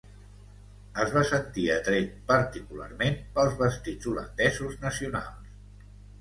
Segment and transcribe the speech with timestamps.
[1.01, 5.93] Es va sentir atret particularment pels vestits holandesos nacionals.